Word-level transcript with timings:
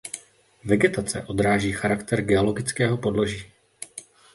Vegetace 0.63 1.23
odráží 1.25 1.71
charakter 1.73 2.21
geologického 2.21 2.97
podloží. 2.97 3.51